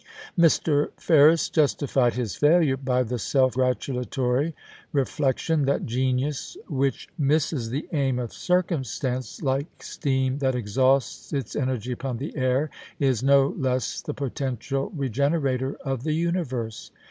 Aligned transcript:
Mr. 0.35 0.89
Ferris 0.97 1.47
justified 1.47 2.15
his 2.15 2.35
failure 2.35 2.75
by 2.75 3.03
the 3.03 3.19
self 3.19 3.53
gratulatory 3.53 4.55
reflection 4.91 5.65
that 5.65 5.85
genius 5.85 6.57
which 6.67 7.07
misses 7.19 7.69
the 7.69 7.87
aim 7.91 8.17
of 8.17 8.33
circumstance, 8.33 9.43
like 9.43 9.83
steam 9.83 10.39
that 10.39 10.55
exhausts 10.55 11.31
its 11.33 11.55
energy 11.55 11.91
upon 11.91 12.17
the 12.17 12.35
air, 12.35 12.71
is 12.99 13.21
no 13.21 13.49
less 13.59 14.01
the 14.01 14.13
potential 14.15 14.91
regenerator 14.95 15.75
of 15.85 16.01
the 16.01 16.13
universe. 16.13 16.89